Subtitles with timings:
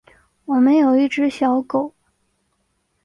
[0.45, 1.93] 我们有一只小狗